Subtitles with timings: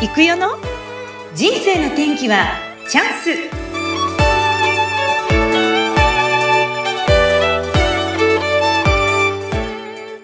[0.00, 0.50] 行くよの？
[1.34, 2.56] 人生の天気は
[2.88, 3.34] チャンス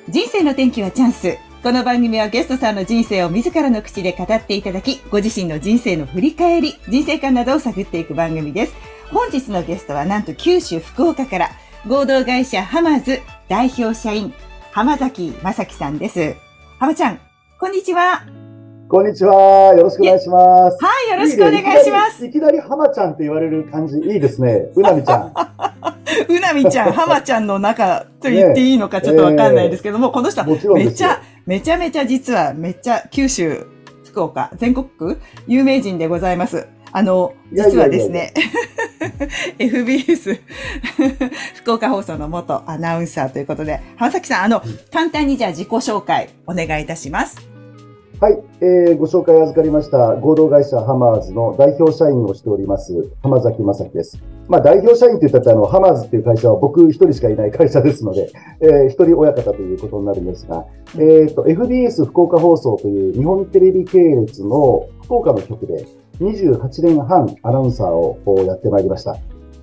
[0.09, 8.75] 人生の天気はチャンスこの番組はゲストさんの人生を自らの口で語っていただき、ご自身の人生の振り返り、人生観などを探っていく番組です。
[9.11, 11.51] 本日のゲストはなんと九州福岡から
[11.89, 14.33] 合同会社ハマーズ代表社員
[14.71, 16.37] 浜崎正樹さんです。
[16.79, 17.19] 浜ちゃん、
[17.59, 18.44] こんにちは。
[18.95, 19.75] こんにちは。
[19.75, 20.79] よろしくお願いします。
[20.81, 22.25] はい、よろしくお願いします。
[22.25, 24.71] いきなり浜ちゃんって言われる感じ、いいですね。
[24.77, 25.33] うなみちゃん。
[26.31, 33.67] うなみちゃん、浜ちゃんの中と言っていいのかちょっとわかんないですけども、ねえー、この人はめちゃ、めちゃめちゃ実はめっちゃ九州、
[34.05, 36.69] 福岡、全国区有名人でございます。
[36.93, 38.33] あの、実はですね、
[39.59, 40.39] FBS
[41.57, 47.54] 福岡放送の元アナウンサーということで、浜崎さん、あの、簡単にじゃあ自己紹介お願いいたします。
[48.21, 54.23] はい、えー、ご紹介預かりました合同会社ハマーズの代表社員をしております浜崎正樹です。
[54.49, 65.85] まあ、代表社員って言ったらあのハマーズっていう会社は僕一人しかいない会社ですので、えー、一人親方ということになるんですが、えーと、FBS 福岡放送という日本テレビ系列の福岡の局で
[66.21, 69.17] 28年半アナウンサーをやってまいりました。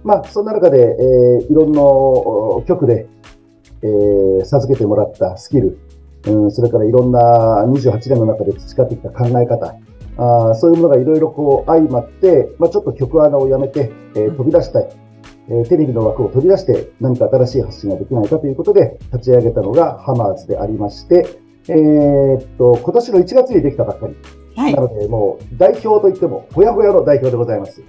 [0.04, 3.08] まあ、そんな中で、えー、いろんな局で、
[3.84, 5.80] えー、授けてもらったスキル、
[6.28, 9.76] うん、それからいろんな28年の中で培ってきた考え方、
[10.18, 14.90] あそういうものがいろいろこう相まって、まあ、ちょっと曲穴をやめて、えー、飛び出したい、
[15.50, 24.41] えー、テレビの枠を飛び出して何か新しい発信ができないかということで立ち上げたのがハマーズでありまして、えー、っと今年の1月にできたばっかり。
[24.56, 27.82] はい、なので、もう代表といっても、ほやほやの代表でございます。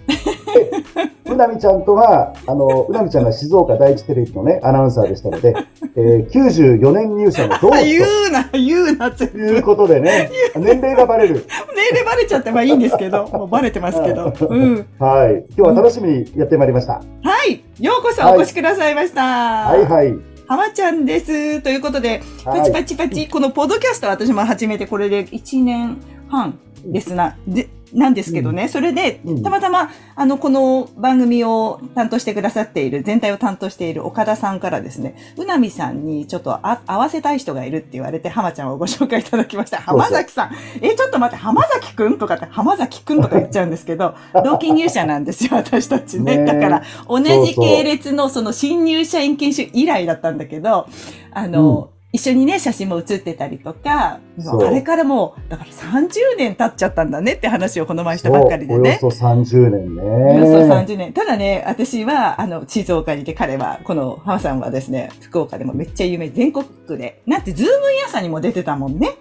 [1.33, 5.55] うなみちゃんとは、あの、うなみちゃんが静岡第一テレビのね、アナウンサーでしたので、
[5.97, 11.45] えー、94年入社の同期言うな、言うな、ということでね、年齢がバレる。
[11.75, 14.33] 年齢バレちゃってまあいいんですけど、 もうバレてますけど。
[14.49, 14.87] うん。
[14.99, 15.45] はい。
[15.57, 16.95] 今日は楽しみにやってまいりました。
[16.95, 17.03] は
[17.49, 17.63] い。
[17.81, 19.23] ようこそお越しくださいました。
[19.23, 20.19] はい、はい、はい。
[20.47, 21.61] 浜ちゃんです。
[21.63, 25.97] ということで、パチパチパチ、はい、このポッドキャスト私も始めてこれで1年
[26.33, 39.79] 半ですな、で、なんですけどね、うん、それで、たまたま、あの、この番組を担当してくださっている、全体を担当している岡田さんからですね、うなみさんにちょっとあ合わせたい人がいるって言われて、浜ちゃんをご紹介いただきました。
[39.83, 40.53] 浜崎さん。
[40.81, 46.39] え、ちょっと待って、浜崎くんとかって、浜崎くんとか言っちゃうんですけど、 同期入社なんですよ、私たちね。
[46.39, 50.89] ねだから、同じ系列のその新入社員研修以来だったんだけど、
[51.31, 58.99] あの、うん一緒にね、写真も写ってたりとか、あれからもう、だから30年経っちゃったんだねって話をこの前したばっかりでね。
[59.03, 60.03] およそ30年ね。
[60.03, 61.13] およそ30年。
[61.15, 67.23] ただね、私は、あの、静岡にいて彼は、この浜さんはですね、福岡でもめっちゃ有名、全国区で。
[67.27, 68.05] なんて、ズームイン!!
[68.05, 68.21] 朝!
[68.21, 69.17] にも出てたもんね。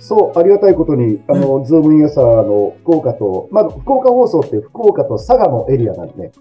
[0.00, 6.32] そう、ありがたいことに、あの、うん、ズームイン朝の福岡と、まあ、福岡放送って福岡と佐賀のエリアなんで、ね、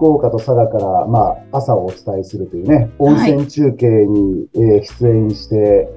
[0.00, 5.90] 福岡と佐賀から、まあ、朝をお伝えするというね、温泉中継に、はい、えー、出演して、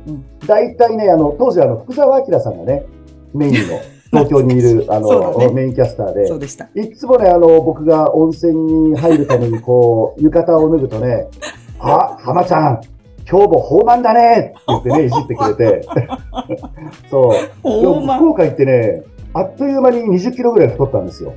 [0.45, 2.85] 大体ね、あの、当時あの、福澤朗さんがね、
[3.33, 3.79] メインの、
[4.11, 11.27] 東京にいる、 あの、ね、メインキャスターで、そうでしたいつもね、あの、僕が温泉に入るために、こう、浴衣を脱ぐとね、
[11.79, 12.81] あ、浜ちゃん、
[13.25, 15.81] 今日も放満だねって言ってね、いじってくれて。
[17.09, 17.31] そう。
[17.61, 19.03] 福岡行ってね、
[19.33, 21.33] あっという間に20キロぐらい太ったんですよ。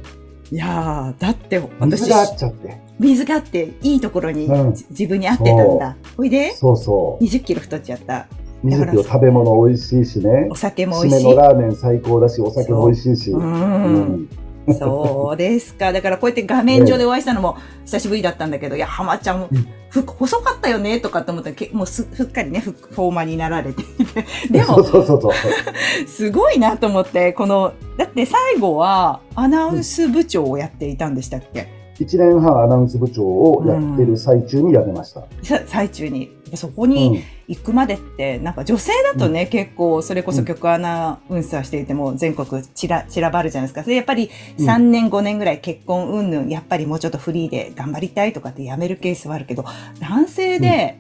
[0.53, 2.81] いやだって私水があっちゃって。
[2.99, 5.97] 水があっていいところに、うん、自分に合ってたんだ。
[6.17, 7.25] ほいでそうそう。
[7.25, 8.27] 20キロ太っちゃった。
[8.65, 10.49] 20キロ食べ物美味しいしね。
[10.51, 11.25] お酒も美味しい。
[11.27, 13.31] 締めのラーメン最高だしお酒も美味しいし。
[13.33, 14.29] うん、
[14.75, 15.93] そうですか。
[15.93, 19.49] だからこうやって画面上でお会いしたのも久しぶりだったんだけど、いや、浜ちゃん、
[19.89, 24.27] ふ細かったよねとかって思ったら、もうすふっかりね、フォーマになられていて。
[24.51, 25.33] でも、そうそうそう
[26.09, 35.21] すごいなと思って、この、だって最後はアナウンス部長をやっていたんでしたっけ、1年半アナウンス部長をやってる最中に辞めました。
[35.21, 36.35] うん、最中に。
[36.55, 43.83] そこに行くまでって、なんか女性だとね、うん、結構それこそ局アナウンサーしていても全国散ら散らばるじゃないですか。
[43.83, 49.65] それやっぱり3年5年ぐらい結婚うんぬん、やっぱりもうちょっとフリーで頑張りたいとかって辞めるケースはあるけど、
[49.99, 50.99] 男性で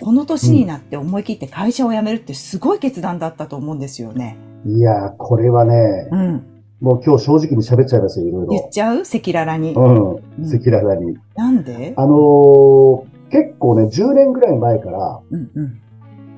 [0.00, 4.36] この年になって思い切って会社を辞めるってすごい決断だったと思うんですよね。
[4.66, 8.48] いやこれはね、うんもう今日正直に喋っちゃいますよ、いろいろ。
[8.50, 8.98] 言っちゃう？
[9.00, 9.74] 赤裸々に。
[9.74, 10.46] うん。
[10.46, 11.18] 赤裸々に。
[11.34, 11.92] なんで？
[11.96, 15.80] あのー、結構ね、10年ぐらい前から、うんうん、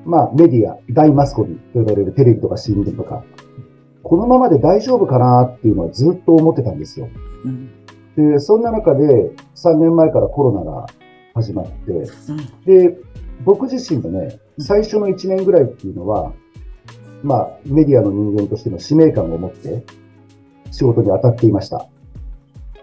[0.05, 3.23] まあ、メディア、大マスコミと呼ばれるテレビとか新聞とか、
[4.01, 7.07] このままで大丈夫かなっていうのはずっと思ってたんですよ。
[7.45, 7.69] うん、
[8.31, 10.87] で、そんな中で、3年前からコロナが
[11.35, 12.07] 始まって、うん、
[12.65, 12.97] で、
[13.45, 16.33] 僕自身でね、最初の1年ぐらいっていうのは、
[17.23, 19.83] まあ、メディアの人間としての使命感を持って、
[20.71, 21.87] 仕事に当たっていました。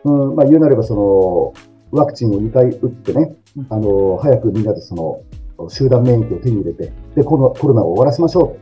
[0.04, 1.52] うん、まあ、言うなれば、その、
[1.90, 3.34] ワクチンを2回打ってね、
[3.70, 8.56] あの、早くみんなでその、集団免疫を手に入れて、で、このコロナを終わらせましょ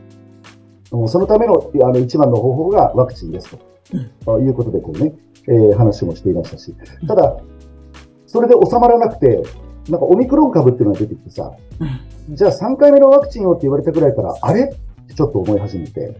[0.91, 1.07] う。
[1.07, 3.59] そのための、あの、一番の方法がワクチンですと。
[4.25, 5.13] ということで、こうね、
[5.47, 6.75] えー話もしていましたし。
[7.07, 7.37] ただ、
[8.25, 9.43] それで収まらなくて、
[9.89, 11.53] なんかオミクロン株っていうのが出てきてさ、
[12.29, 14.73] じゃあ3回目のワクチンをって言われたくらいから、あれ？
[15.15, 16.15] ちょっと思い始めて、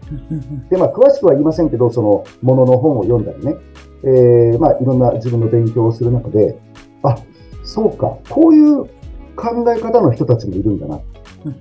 [0.70, 3.56] で、まあ、詳しくは言いませんけど、その、ものの本を読んだりね、
[4.04, 6.58] えーまあ、いろんな自分の勉強をする中で、
[7.02, 7.16] あ、
[7.64, 8.84] そうか、こういう
[9.36, 11.00] 考え方の人たちもいるんだな。
[11.44, 11.56] うん。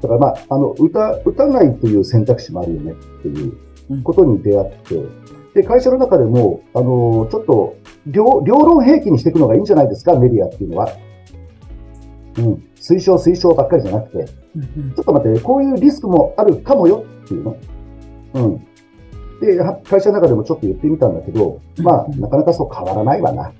[0.00, 2.92] だから、まあ、あの、打た、打たないという選択肢もあるよね。
[2.92, 5.02] っていうことに出会って、
[5.54, 10.88] で、会社の中でも、あの、ちょっと、両、両論兵器にしていくのがいいんじゃないですか、メディアっていうのは。
[12.38, 12.67] うん。
[12.80, 17.60] 推奨、推奨ばっかりじゃなくて、ちょっと待って、こういうリスクもあるかもよっていうね。
[18.34, 18.66] うん。
[19.40, 23.52] で、は会社の中でもちょっと言ってみたんだけど、まあ、なかなかそう変わらないわな。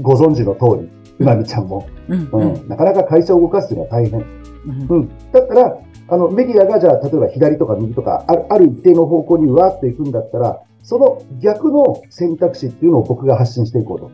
[0.00, 1.88] ご存知の通り、うなみちゃんも。
[2.08, 2.44] うんう。
[2.44, 2.68] ん。
[2.68, 4.20] なかなか会社を動かすのは大変。
[4.20, 5.08] うんうん。
[5.32, 5.78] だったら、
[6.08, 14.10] あの、メディアがじゃあ、例えば左とか右とか、あるある一定の方向にわーっと行くんだったら、その逆の選択肢っていうのを僕が発信していこうと。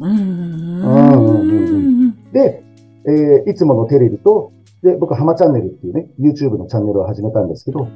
[0.00, 2.64] うんで、
[3.06, 4.52] えーいつものテレビと、
[4.82, 7.88] で、僕、ハマチャンネルっていうね、YouTube のチャンネルを始めたんですけど、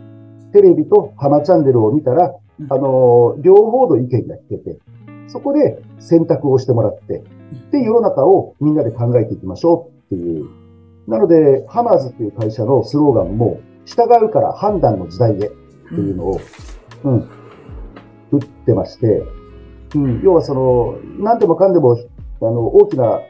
[0.52, 2.34] テレビとハマチャンネルを見たら、
[2.68, 4.78] あのー両方の意見が聞けて、
[5.28, 7.22] そこで選択をしてもらって、
[7.70, 10.46] で、世の中をみんなで考えていきましょうっていう。
[11.08, 15.46] なので、ハマーズっていう会社のスローガンも、従うから判断の時代へって
[15.94, 16.40] いうのを、
[17.04, 17.28] うん、
[18.30, 19.22] 打ってまして、
[19.94, 21.96] うん、要はその、何でもかんでも、
[22.40, 23.20] あの、大きな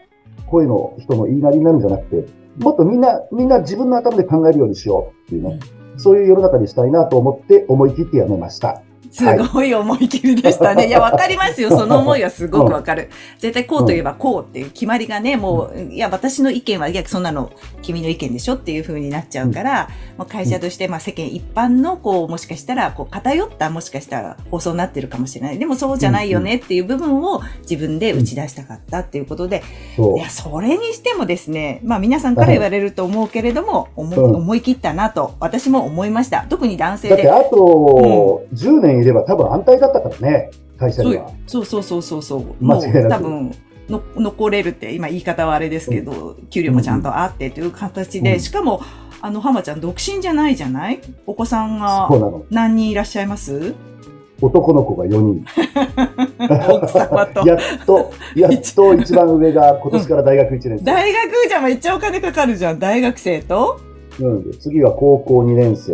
[0.52, 2.26] 声の人の言いなりになるんじゃなくて、
[2.58, 5.58] もっとみんな、みんな自分の頭で考えるようにしようっていうね、
[5.96, 8.82] そういう世の中にしたいなと思って思い切ってやめました。
[9.10, 10.86] すごい思い切りでしたね。
[10.88, 11.70] いや、わかりますよ。
[11.70, 13.10] その思いはすごくわかる。
[13.38, 17.50] 絶対こうと言えばこうっていう決まりがね、もう、いや、私の意見は、いや、そんなの
[17.82, 25.58] 君の意見でしょっていう風になっちゃうから、もう会社として、まあ世間一般の、こう、もしかしたら、こう、偏った、もしかしたら放送になってるかもしれない。
[25.58, 29.62] でもそうじゃないよねっていう部分を自分で打ち出したかったっていうことで、
[29.98, 30.18] い。
[30.18, 36.46] や、それにしてもですね、まあ皆さんから言われると思うけれども、思い切ったなと、私も思いました。
[36.48, 37.30] 特に男性で。
[37.30, 41.30] あと10年いれば多分安泰だったからね、会社には。
[41.46, 42.40] そうそうそうそうそう。
[42.40, 43.54] もう間違いなく多分
[43.88, 48.80] の残れるって、今言い方はあれですけど、給料もちゃんとあってという形で、うんしかも、
[49.20, 51.00] あの、浜ちゃん独身じゃないじゃない？
[51.26, 52.08] お子さんが。
[52.50, 53.74] 何人いらっしゃいます？
[54.40, 55.44] 男の子が4人。
[57.46, 60.84] やっと、やっと一番上が今年から大学1年生。
[60.84, 62.80] 大学じゃめっちゃお金かかるじゃん。
[62.80, 63.80] 大学生と？
[64.20, 65.92] うん、で次は高校2年生、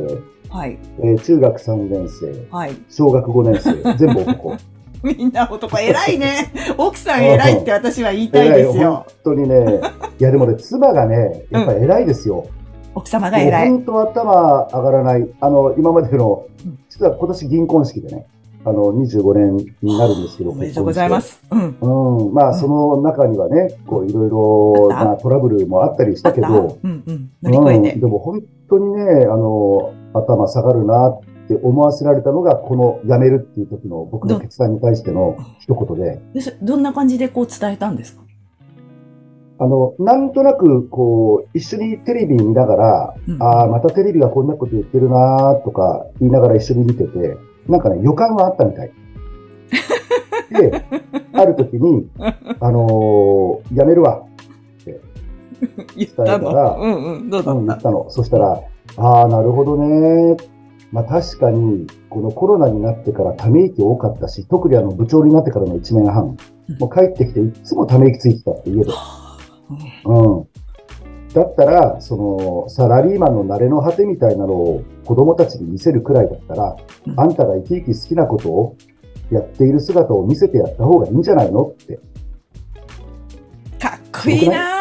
[0.50, 0.78] はい。
[1.00, 2.72] えー中学3年生、はい。
[2.88, 4.56] 小学5年生、 全部男。
[5.02, 6.52] みんな男、偉いね。
[6.76, 9.06] 奥さん偉いって私は言いたいです本よ。
[9.22, 9.80] 当にね、
[10.18, 12.46] いやでもね、妻がね、やっぱり偉いですよ。
[12.94, 13.68] 奥様が偉い。
[13.68, 15.28] 本当頭上がらない。
[15.40, 18.26] あの、今までのうん、実は今年銀婚式でね、
[18.64, 21.40] あの、25年になるんですけど、おめでとうございます。
[21.50, 21.76] うん。
[21.80, 27.30] うん、まあ、その中にはね、こう、いろいろ、あったまあ、トラブルもあったりしたけど、うんうん。
[27.42, 27.94] 乗り越えて。
[27.94, 36.20] うん、でも本当にね、あの、頭下がるなって思わせられたのが、この辞めるっていう時の僕の決断に対しての一言で、
[36.62, 38.22] どんな感じでこう伝えたんですか？
[39.60, 47.36] あの、なんとなく、こう、一緒にテレビ見ながら、うんああ、またテレビがこんなこと言ってるなとか言いながら一緒に見てて、
[47.66, 48.92] なんかね、予感があったみたい。
[50.52, 50.84] で、
[51.32, 52.08] ある時に、
[52.60, 54.22] あのー辞めるわ。
[55.96, 57.30] 言った伝えたらのうんうん。
[57.30, 58.06] どうだうん、った言ったの。
[58.10, 58.60] そしたら、
[58.96, 60.36] ああ、なるほどね。
[60.90, 66.36] まあ確かに、このコロナになってからため息多かったし、特にあの部長になってからの1年半、
[66.78, 68.90] もう帰ってきていつもため息ついてたって家で。
[70.06, 70.48] うん。
[71.34, 76.76] だったら、その、サラリーマンの慣れの果てみたいなのを子供たちに見せるくらいだったら、
[77.06, 78.76] うんあんたが生き生き好きなことを
[79.30, 81.98] やっている姿を見せてやった方がいいんじゃないのって。
[83.78, 84.77] かっこいいなぁ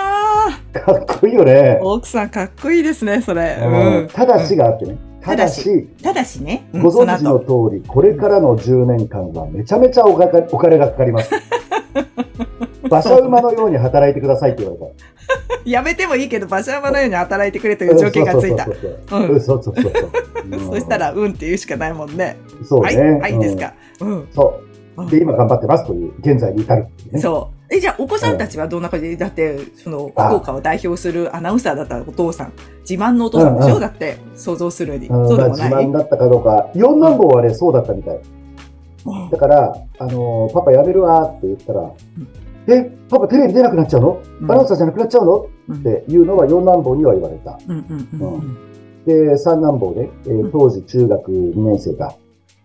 [0.74, 1.80] かっこいいよね。
[1.82, 3.58] 奥さんかっこいいですね、それ。
[3.62, 4.98] うんただしがあってね。
[5.22, 11.32] ただしし、ただしね、うんご存知その通り、これからの10年間はめちゃめちゃおかかお金がかかります。
[12.84, 15.70] 馬車馬のように働いてくださいって言われた。
[15.70, 18.66] やめてもいいけど、馬車馬のように働いてくれという条件がついた。
[18.66, 19.94] そうそうそうそう。
[20.74, 22.38] そしたら、うんって言うしかないもんね。
[22.64, 22.96] そうね。
[22.96, 23.74] はい、はい、ですか。
[24.00, 24.08] うん。
[24.08, 24.28] うん。
[24.32, 24.62] そ
[24.98, 25.10] う。
[25.10, 27.20] で、今頑張ってますという、現在に至るね。
[27.20, 27.57] そう。
[27.70, 29.10] え、じゃあ、お子さんたちはどんな感じ？
[29.10, 32.54] で、だって、その、福岡を代表するアナウンサーだったお父さん、
[32.90, 33.82] 自慢のお父さんでしょ、うんうん。
[33.82, 35.08] だって、想像するに。
[35.08, 35.28] うん。
[35.28, 38.20] そうでまあ自もない慢だったかどうか、四男坊はね、そうだったみたい。
[39.32, 41.92] だから、あのーパパ辞めるわって言ったら、
[42.68, 44.22] え、パパテレビ出なくなっちゃうの？
[44.44, 45.48] アナウンサーじゃなくなっちゃうの？
[45.70, 45.76] うん。
[45.76, 47.58] っていうのは四男坊には言われた。
[47.68, 48.58] うんうんうんうん。
[49.06, 50.52] で、三男坊ね、えーうん。
[50.52, 52.14] 当時中学2年生だ。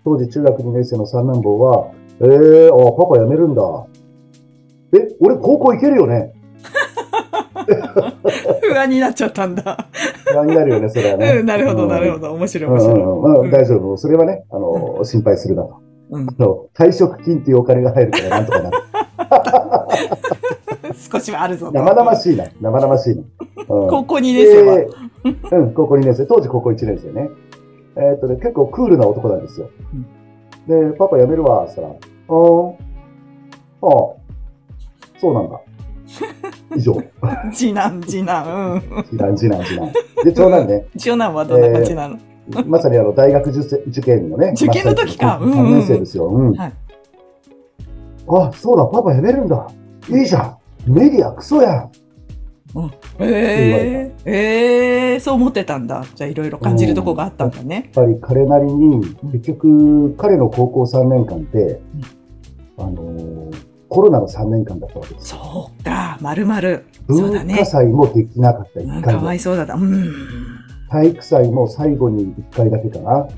[0.04, 1.90] 当時中学2年生の三男坊は、
[2.20, 3.62] えー、あ、パパ辞めるんだ。
[4.94, 6.32] え、俺高校行けるよね？
[8.62, 9.88] 不安になっちゃったんだ。
[10.26, 11.32] 不安になるよね、それはね。
[11.38, 12.28] うん、なるほど、なるほど。
[12.28, 12.34] ど。
[12.34, 13.46] 面白い、うん面白い。
[13.46, 13.96] うん大丈夫。
[13.96, 15.76] それはね、あの、心配するなと。
[16.10, 18.76] うんあの退職金っていうお金が入るからなんとかなる。
[21.10, 21.72] 少しはあるぞと。
[21.72, 22.44] 生々しいな。
[22.60, 23.22] 生々しいな。
[23.22, 24.76] うん高校2年生は。
[24.76, 24.88] で
[25.52, 26.26] うん、高校2年生。
[26.26, 27.30] 当時高校1年生ね。
[27.96, 29.68] えーっとね、結構クールな男なんですよ。
[30.68, 32.74] で、パパ辞めるわ、って言ったら、あー
[33.82, 33.90] ああ、
[35.22, 35.60] そうなんだ。
[36.76, 37.00] 以上。
[37.52, 38.44] 次男、次男。
[38.74, 39.04] うん。
[39.04, 39.92] 次男、次男、次男。
[40.24, 42.18] で、長男ね、長男はどんな感じなの、
[42.66, 44.52] まさにあの、大学受験受験のね。
[44.56, 46.26] 受験の時かうんうん3年生ですよ。
[46.26, 46.52] うん。
[46.54, 46.72] はい
[48.28, 49.66] あ、そうだ、パパ辞めるんだ。
[50.08, 50.90] いいじゃん。
[50.92, 51.90] メディアクソやん。
[53.18, 56.04] ええええそう思ってたんだ。
[56.14, 57.90] じゃあいろいろ感じるとこがあったんだね。
[57.94, 61.80] やっぱり彼なりに、結局、彼の高校3年間って、
[62.78, 63.51] あのー
[63.92, 65.38] コロナの3年間だったわけですよ。
[65.42, 66.86] そうか、まるまる。
[67.08, 67.64] 文化。
[67.66, 69.26] 祭もできなかった、1うんか回も。
[69.26, 69.74] わいそうだった。
[69.74, 70.10] うん。
[70.88, 73.28] 体育祭も最後に1回だけかな。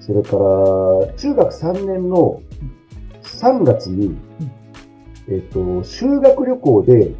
[0.00, 2.40] それから、中学3年の
[3.24, 4.16] 3月に、
[5.28, 7.10] えっと、修学旅行で、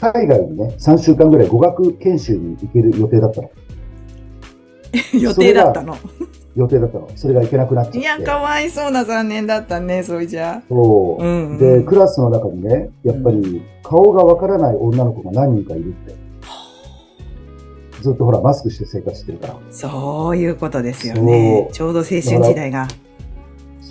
[0.00, 3.50] 海外にね、3週間ぐらい語学研修に行ける予定だったの。
[5.20, 5.96] 予定だったの。
[6.54, 7.08] 予定だったの。
[7.16, 7.98] それが行けなくなっちゃって。
[7.98, 10.62] いや、かわいそうな残念だったね、それじゃ。
[10.68, 11.26] そうう。
[11.26, 11.58] ん、うん。
[11.58, 16.14] で、クラスの中にね、やっぱり顔がわからない女の子が何人かいるって。
[18.02, 19.56] ずっとほら、マスクして生活してるから。
[19.70, 21.68] そういうことですよね。
[21.72, 22.88] ちょうど青春時代が。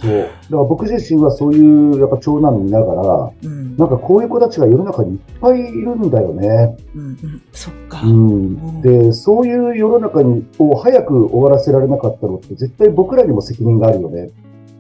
[0.02, 0.18] そう。
[0.20, 3.78] だから僕自身はそういう、やっぱ長男見ながら、うん。
[3.78, 6.76] なんかこういう子たちが世の中にいっぱいいるんだよね。
[6.96, 7.42] うん、うん。
[7.52, 8.02] そっか。
[8.04, 8.82] うん。
[8.82, 14.30] で、そういう世の中に、を早く終わらせられなかったのって、絶対僕らにも責任があるよね。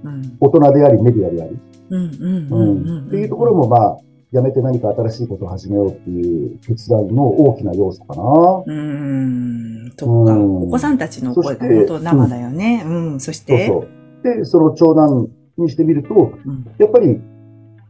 [0.04, 0.38] うん。
[0.40, 1.60] 大人であり、メディアであり。
[1.92, 3.08] うん、うん、ううんん。
[3.08, 3.98] っていうところも、まあ、
[4.32, 8.24] やめて何か新しいことを始めようっていう決断の大きな要素かな。
[8.24, 10.34] うーん、そっか。
[10.34, 12.84] うんお子さんたちの声がそして本当生だよね。
[12.86, 13.68] うん、そして。
[13.68, 14.01] そうそう。
[14.24, 17.20] で、その長男にしてみると、うんやっぱり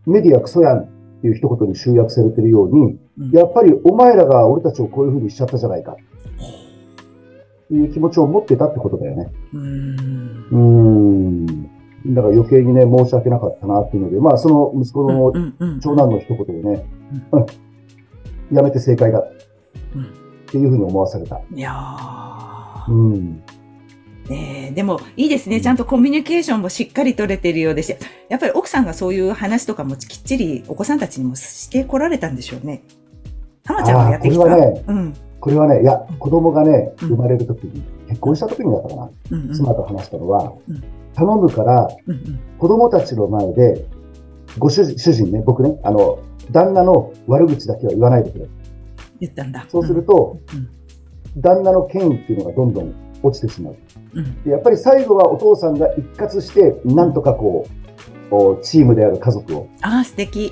[0.06, 0.88] メディアクソやんっ
[1.22, 5.94] ていう一言に集約されてるように、うんやっぱりお前らが俺たちをこういうふうにしちゃったじゃないか。
[5.94, 5.96] っ
[7.68, 9.32] ていう気持ちを持ってたってことだよね。
[9.54, 11.46] うーん。
[12.08, 15.32] だから余計にね、申し訳なかったなっていうので、まあその息子の
[15.80, 16.86] 長男の一言でね、
[17.32, 19.24] うん、やめて正解だ。
[19.96, 20.22] うん
[20.52, 21.40] っていうふうに思わされた。
[21.56, 23.42] いやーうん。
[24.32, 25.62] ねえでもいいですね。
[25.62, 27.96] ちゃんとコミュニケーションもしっかり取れてるようでし
[28.30, 32.84] やっぱり奥さんがそういう話とかもきっちりお子さんたちにもしてこられたんでしょうね。
[33.64, 34.42] たまちゃんがやってきた？
[34.42, 35.14] これはねうん。
[35.40, 39.54] これはね、いや、子供がね、うん生まれるときに、結婚したときにだったかな、うんうん。
[39.54, 40.84] 妻と話したのは、うん
[41.14, 43.86] 頼むから、うんうん子供たちの前で、
[44.60, 46.20] ご主人、主人ね、僕ね、あの、
[46.52, 48.46] 旦那の悪口だけは言わないでくれ。
[49.20, 49.66] 言ったんだ。
[49.68, 50.70] そうすると、うん
[51.38, 53.76] 旦那の権威っていうのがどんどん落ちてしまう。
[54.50, 57.72] やっぱり最後はお父さんが一括して、なんとかこう、
[58.62, 59.68] チームである家族を。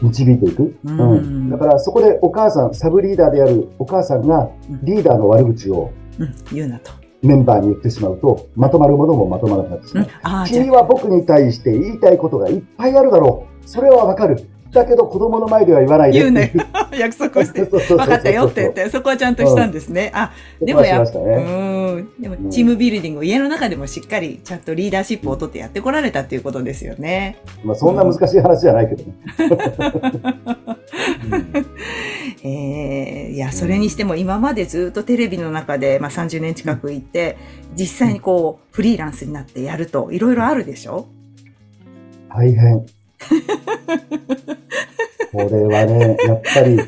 [0.02, 0.76] 導いていく。
[0.84, 6.36] うんだからそこでお母さん、サブリーダーであるお母さんがうんリーダーの悪口をうん。
[6.52, 6.92] 言うなと。
[7.22, 10.48] メンバーに言ってしまうと、まとまるものもまとまらなくなってしまう。。
[10.48, 13.68] 君は僕に対して言いたいことがいっぱいあるだろう。
[13.68, 14.50] それはわかる。
[14.72, 16.20] だけど子供の前では言わないで。
[16.20, 16.54] 言うね
[16.98, 17.64] 約束して。
[17.64, 20.12] 分かったよって言って、そこはちゃんとしたんですね。
[20.14, 21.10] あ、でもやね。
[21.16, 22.10] うん。
[22.20, 27.38] でも、チームビルディングを家の中でもしっかり、ちゃんとリーダーシップを取ってやってこられたっていうことですよね。
[27.64, 29.14] まあそんな難しい話じゃないけどね。
[32.44, 37.38] えー、いや、それにしても今までずっとテレビの中で、まあ、30年近くいて、
[37.76, 41.08] 実際にこう、フリーランスになってやると、いろいろあるでしょ？
[42.30, 42.86] 大変。
[45.32, 46.80] これはね、やっぱりう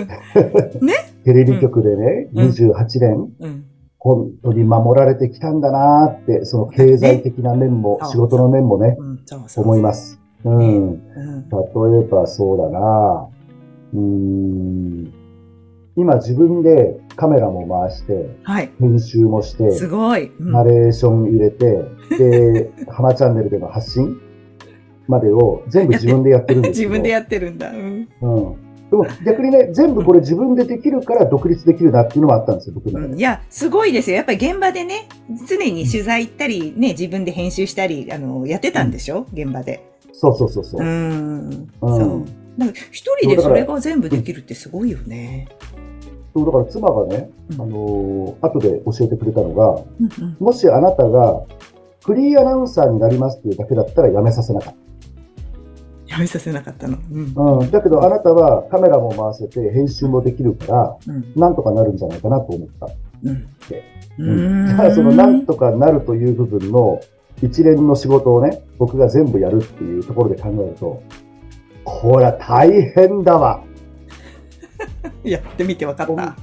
[0.00, 0.08] ん。
[1.24, 3.64] テレビ局でね、うん28年、うん。
[3.98, 8.96] 本当に守られてきたんだなーって、その経済的な面も、ね仕事の面もね。
[9.56, 10.20] 思います。
[10.44, 10.58] うん。
[10.58, 11.00] うん。
[11.48, 11.56] 例
[12.00, 13.26] えばそうだな
[13.94, 15.12] うーん。
[15.96, 18.70] 今自分でカメラも回して、はい。
[18.78, 20.30] 編集もして、すごい。
[20.38, 21.84] うんナレーション入れて、
[22.16, 24.16] で、 浜チャンネルでの発信
[25.08, 26.88] までを全部自分でやってるんです 自。
[26.88, 27.70] 分でやってるんだ。
[27.70, 28.08] うん。
[28.20, 28.56] うん。
[28.90, 33.06] でも逆にね、全部これ自分でできるから独立できるなっていうのもあったんですよ、僕の。
[33.06, 34.16] うんいや、すごいですよ。
[34.16, 35.08] やっぱり現場でね、
[35.48, 39.26] 常に取材行ったり、ね、自分で編集したり、あの、やってたんでしょ？
[39.34, 39.82] 現場で。
[40.12, 40.84] そうそうそうそうう。
[40.84, 40.88] ん。
[40.88, 42.22] うんそう。
[42.90, 45.46] 一人でそれが全部できるってすごいよね。
[46.34, 51.42] そうだから妻がね、うんあのー後で教えてくれたのが、うんうんもしあなたが
[52.04, 54.74] フリーアナウンサーになりますっていうだけだったらやめさせなかっ
[56.18, 56.98] やめさせなかったの。
[57.12, 57.40] うんた。
[57.40, 57.70] うん。
[57.70, 62.88] だけどあなたはカメラも回せて編集もできるから、うんなんとかなるんじゃないかなと思った。
[63.22, 63.84] うんで
[64.18, 67.00] ううんんだからそのなんとかなるという部分の
[67.40, 71.02] 一連の仕事をね、僕が全部やるっていうところで考えると、
[71.84, 73.62] これは大変だわ。
[75.22, 76.36] やってみて分かった。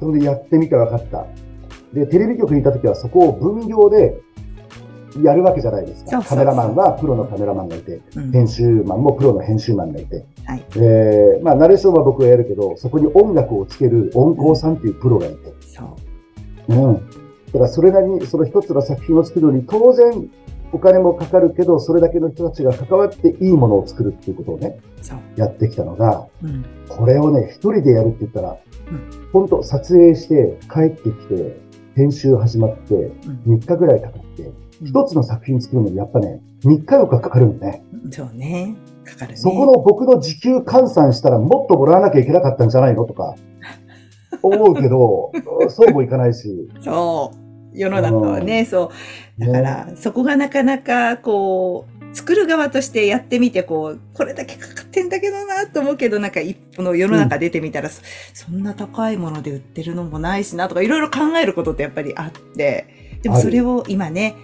[0.00, 1.26] それでやってみて分かった。
[1.92, 4.18] で、テレビ局にいたときはそこを分業で
[5.22, 6.22] やるわけじゃないですか。
[6.22, 15.84] カメラマンはプロのカメラマンがいて、うん編集マンもプロの編集マンがいて、はいで、まあ、ナレーションは僕がやるけど、そこに音楽をつける音響さんっていうプロがいて、そ
[16.68, 16.74] う。
[16.74, 16.94] うん。
[16.94, 20.28] だからそれなりに、その一つの作品を作るのに、当然
[20.72, 24.78] お金もかかるけど、それだけの人たちが関わっていいものを作るっていうことをね。
[25.36, 26.64] やってきたのが、うん。
[26.88, 28.56] これをね、一人でやるって言ったら
[28.90, 31.56] うん、本当撮影して、帰ってきて、
[31.94, 37.82] 編集始まって、うん3日ぐらいかかって、うん一つの作品作るのにやっぱね、3日4日かかるんだね。
[38.10, 38.76] そうね。
[39.04, 39.36] かかるね。
[39.36, 43.34] そこの僕の時給換算したらもっともらわなきゃいけなかったんじゃないのとか、
[44.42, 45.32] 思うけど、
[45.68, 46.68] そうもいかないし。
[46.80, 47.48] そう。
[47.78, 48.90] 世の中はね、そ
[49.38, 49.46] う。
[49.46, 62.86] だから、そこがなかなか、こう、作る側としてやってみて、こう、これだけかかってんだけどなと思うけど、なんか一歩の世の中出てみたら、そそんな高いもので売ってるのもないしなとか、いろいろ考えることってやっぱりあって、
[63.22, 64.36] でもそれを今ね、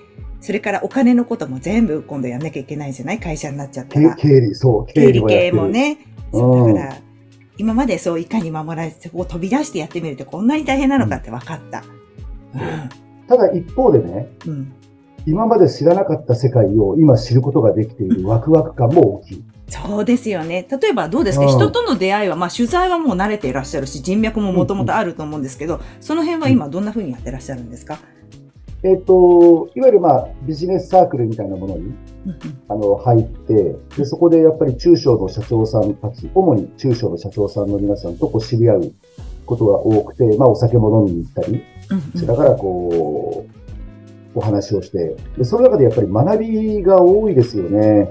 [0.44, 3.18] それからお金のことも全部今度やんなきゃいけないじゃない？
[3.18, 4.14] 会社になっちゃったけら。
[4.14, 5.68] 経理、そう、経理系も。
[5.68, 5.96] ね。
[6.34, 6.98] だから、
[7.56, 11.82] 今までそういかに守られて、そこを飛び出してやってみるとこんなに大変なのかって分かった。
[13.26, 14.52] ただ一方でね、うん。
[14.52, 14.72] うん。
[15.24, 19.44] 今まで知らなかった世界を今知ることができているワクワク感も大きい。
[19.68, 20.68] そうですよね。
[20.70, 27.98] 例えばどうですか、うん人との出会いは、まあ取材はもう慣れていらっしゃるし、人脈ももともとあると思うんですけど、その辺は今どんな風にやってらっしゃるんですか、
[28.84, 31.94] えっ、と、いわゆるまあビジネスサークルみたいなものに
[32.26, 38.92] うんあの入ってで、そこでやっぱり中小の社長さんたち、主に中小の社長さんの皆さんとこう知り合う
[39.46, 48.08] ことが多くて、まあお酒も飲みに行ったりうんしながらこう、お話をしてで、その中でやっぱり学びが多いですよね。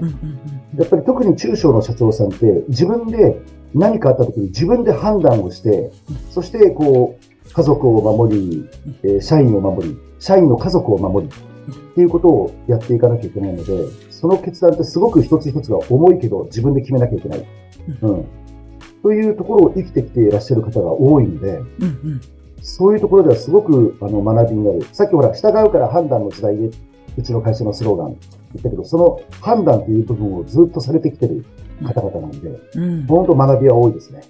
[0.76, 3.40] やっぱり特に中小の社長さんって自分で
[3.74, 5.92] 何かあった時に自分で判断をして、
[6.30, 8.68] そしてこう家族を守り、
[9.04, 17.46] えー社員を守り、社員の家族を守りっていうことをやっていかなきゃいけないので、その決断ってすごく一つ一つが重いけど自分で決めなきゃいけない。
[18.02, 18.24] うん。
[19.02, 22.20] というところを生きてきていらっしゃる方が多いので、うんうん
[22.66, 24.86] そういうところではすごくあの学びになる。
[24.90, 26.70] さっきほら、従うから判断の時代で、
[27.18, 28.16] うちの会社のスローガン言
[28.58, 31.44] ったけど、その判断という部分をずっとされてきてる
[31.82, 34.22] 方々なんで、うん本当学びは多いですね。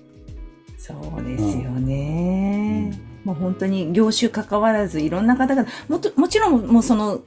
[0.77, 3.14] そうですよね。
[3.25, 7.21] もう本当に業種関わらずいろんな方々、もともちろんもうその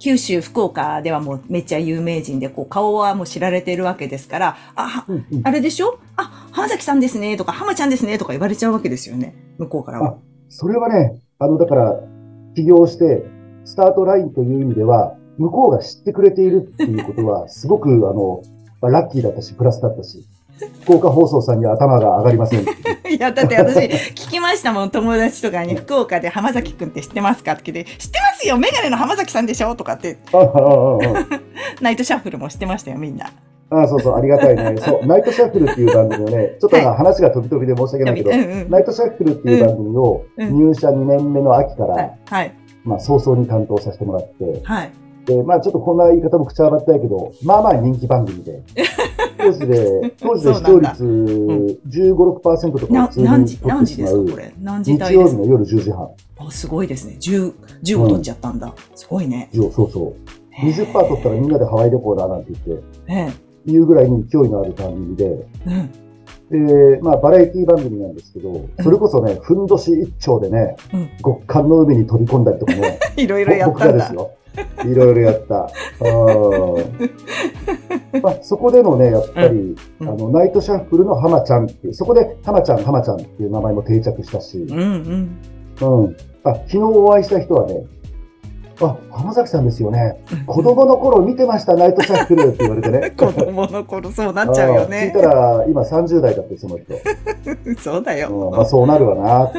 [0.00, 5.98] 九州、福岡ではもうめっちゃ有名人で、こう顔はもう知られてるわけですから、あ、うんうんあれでしょ？
[6.16, 9.34] あ、浜崎さんですねとか、浜ちゃんですねとか言われちゃうわけですよね。
[9.58, 10.18] 向こうからは。
[10.48, 12.00] それはね、あの、だから、
[12.54, 13.24] 起業して、
[13.64, 18.42] スタートラインという意味では、向こうが知ってくれているっていうことは、すごく、あの、
[18.80, 20.24] まあラッキーだったし、プラスだったし、
[20.82, 22.60] 福岡放送さんには頭が上がりません。
[22.64, 22.66] い
[23.18, 27.52] や、だって私、聞きましたもん、友達とかに、福岡で浜崎くんって知ってますか？
[27.52, 28.56] って聞いて、知ってますよ！
[28.56, 29.74] メガネの浜崎さんでしょ？
[29.74, 31.40] とかって、あああああ。
[31.82, 33.30] ナイトシャッフルも知ってましたよ、みんな。
[33.70, 34.76] ああそうそう、ありがたいね。
[34.80, 38.70] そう、ナイトシャッフルっていう番組をね、ちょっとまあ話が飛び飛びで申し訳ないけど、うんうん。
[38.70, 40.58] ナイトシャッフルっていう番組をうん。
[40.68, 42.52] 入社2年目の秋から、はい、はい、
[42.84, 44.90] まあ早々に担当させてもらって、はい。
[45.26, 48.62] で、まあちょっとこんな言い方も口はばったいけど、まあまあ人気番組で、
[49.38, 51.04] 当時で、当時で視聴率
[51.88, 54.54] 15、6%とか普通に何時、取っ何時てしまうですかこれ？
[54.62, 56.08] 何時日曜日の夜10時半。
[56.38, 57.16] あ、すごいですね。
[57.20, 57.52] 10、
[57.84, 58.74] 15取っちゃったんだ。
[58.94, 59.48] すごいね。
[59.54, 60.14] そうそうそう。
[60.62, 63.28] 20%取ったらみんなでハワイ旅行だなんて言って、え
[63.70, 65.24] いうぐらいに勢いのある番組で、
[65.66, 65.88] え。
[66.52, 66.96] うん。
[66.96, 74.14] で、まあバラエティ番組なんですけど、それこそね、ふんどし一丁でね、うん極寒の海に飛び込んだりとかね、 いろいろやったんだ僕がです。
[74.14, 74.30] よ。
[74.84, 75.68] いろいろやった。
[76.00, 76.80] う
[78.18, 84.78] んまあ、そこでのね、やっぱり、うんあの、ナイトシャッフルの浜ちゃんっていう、そこで浜ちゃん、浜ちゃんっていう名前も定着したし、うん
[85.80, 86.04] うん。
[86.04, 86.16] うん。
[86.44, 87.84] あ、昨日お会いした人はね、
[88.80, 90.16] あ、浜崎さんですよね。
[90.46, 93.10] 子供の頃見てました、ナイトシャッフルって言われてね。
[93.16, 95.22] 子供の頃そうなっちゃうよね聞い。
[95.22, 96.94] たら、今30代だって、その人。
[97.80, 98.28] そうだよ。
[98.30, 99.58] うんまあ、そうなるわなって。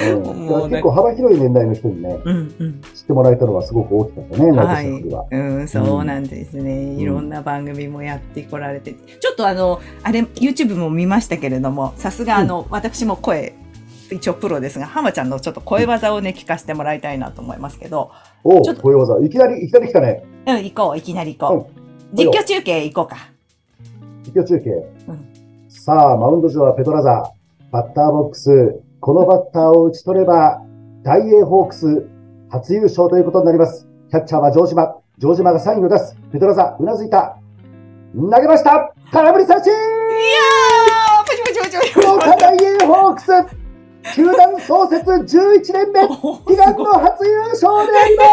[0.00, 2.80] うん、結構幅広い年代の人にね、うんうん。
[2.94, 5.26] 知ってもらえたのはすごく大きかったね、はいは。
[5.30, 6.94] うん、そうなんですね。
[6.94, 13.54] いろんな番組もやってこられて、ちょっとあの、あれ、YouTube も見ましたけれども、さすがあの、私も声、
[14.10, 18.10] 一応プロですが、浜ちゃんのちょっと声技をね、聞かせてもらいたいなと思いますけど、
[18.42, 19.18] おちょっとこういう技。
[19.24, 20.24] いきなり、いきなり来たね。
[20.46, 21.74] うん、行こう、いきなり行こう。
[21.74, 21.80] うん
[22.12, 23.30] 実況中継行こうか。
[24.24, 24.70] 実況中継。
[25.08, 25.30] うん
[25.68, 27.32] さあ、マウンド上はペトラザ。
[27.70, 28.80] バッターボックス。
[29.00, 30.62] このバッターを打ち取れば、
[31.02, 32.06] 大英ホークス
[32.50, 33.88] 初優勝ということになります。
[34.10, 34.96] キャッチャーは城島。
[35.18, 36.16] 城島がサインを出す。
[36.32, 37.38] ペトラザ、うなずいた。
[38.14, 43.26] 投げました空振り三振いやー、パチパチパチパチ福岡大英ホークス
[44.14, 46.08] 球団創設11年目悲
[46.56, 48.24] 願の初優勝でありま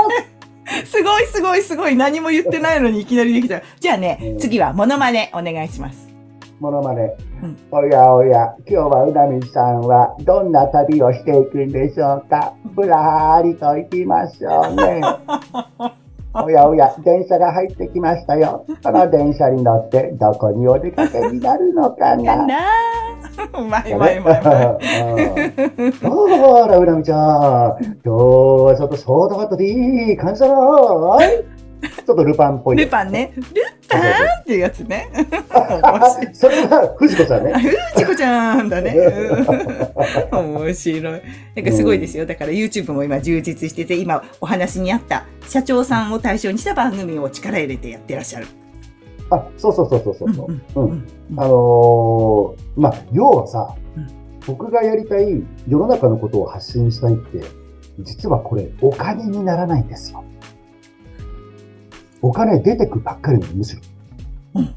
[0.84, 1.96] す すごいすごいすごい。
[1.96, 3.62] 何も言ってないのにいきなりできた。
[3.80, 6.10] じゃあね、うん次はモノマネお願いします。
[6.60, 7.27] モノマネうん。
[7.72, 12.54] おやおや、今日はうなみさんはどんな旅をしていくんでしょうか？
[12.76, 15.02] ぶらりと行きましょうね。
[16.34, 18.64] おやおや、電車が入ってきましたよ。
[18.84, 22.46] この電車に乗ってどこにお出かけになるのかかな？
[22.46, 24.78] なーうまいうまいうまいほら、
[26.80, 27.20] うなみちゃん。
[27.20, 31.18] 今日はちょっとショートカットでいい感じだろ
[31.82, 32.78] ちょっとルパンっぽい。
[32.78, 33.34] ルパンね。
[33.36, 33.44] ル
[33.88, 34.02] パン
[34.42, 35.10] っていうやつね。
[35.52, 37.54] あそれは藤子ちゃんね。
[37.54, 38.96] ふうちゃんだね。
[40.32, 41.22] う ん面白い。
[41.56, 42.26] なんかすごいですよ。
[42.26, 48.48] だから YouTube も今充実してて、今お話にあった社長さんを対象にした番組を力入れてやってらっしゃる。
[49.30, 50.82] あ、そうそうそうそうそう。
[50.82, 54.08] うんあのーまあ、要はさ、うん
[54.48, 57.44] 僕がやりたい世の中のことを発信したいって、
[58.00, 60.24] 実はこれお金にならないんですよ。
[62.22, 63.82] お金出てくばっかりのむしろ。
[64.56, 64.76] うん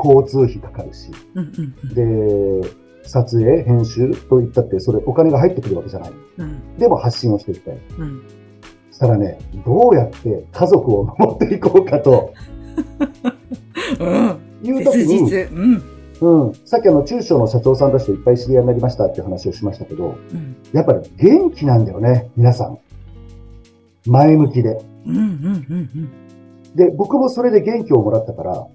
[0.00, 1.10] 交通費かかるし。
[1.34, 1.52] うん
[1.84, 2.70] うんで、
[3.02, 6.12] 撮影、編集といったって、それお金が入ってくるわけじゃない。
[6.38, 7.78] うんでも発信をしていきたい。
[7.98, 8.22] うん
[8.90, 12.32] そしたらね、どうやって家族を守っていこうかと
[14.00, 14.38] うん。
[14.62, 15.50] いう時切に、実。
[15.52, 15.82] うん。
[16.20, 22.78] うん、さっきあの中小の社長さんたちといっぱい知り合いになりましたっていう話をしましたけど、うんやっぱり元気なんだよね、皆さん。
[24.06, 24.80] 前向きで。
[25.06, 26.08] うんうんうん
[26.74, 28.66] で、僕もそれで元気をもらったから、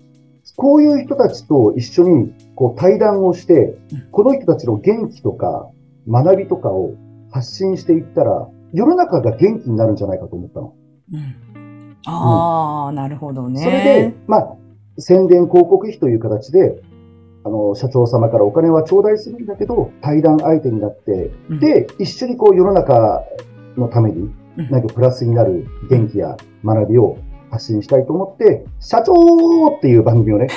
[0.56, 5.70] こういう人たちと一緒にこう対談をしてうん、この人たちの元気とか
[6.08, 6.96] 学びとかを
[7.32, 10.74] 発信していったら、世の中が元気になるんじゃないかと思ったの。
[11.14, 11.20] うん
[11.56, 11.98] うん。
[12.06, 13.62] ああ、なるほどね。
[13.62, 14.56] それで、まあ、
[14.98, 16.82] 宣伝広告費という形で、
[17.46, 23.24] あの、社長様からお金は頂戴するんだけど、対談相手になって、うん、で、一緒にこう世の中
[23.78, 27.18] のために、うんなんかプラスになる元気や学びを
[27.54, 30.48] 発信したいと思って、社長っていう番組をね、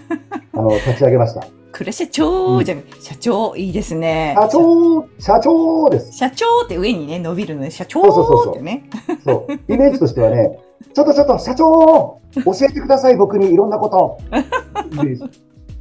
[0.52, 1.46] あの、立ち上げました。
[1.72, 4.34] くれ社長じゃん、社長、いいですね。
[4.40, 6.16] 社長、社長です。
[6.16, 8.88] 社長って上にね、伸びるのね、社長そうそうそうそうってね。
[9.22, 9.72] そう。
[9.72, 10.58] イメージとしてはね、
[10.94, 14.18] ちょっとちょっと社長教えてください、僕にいろんなこと。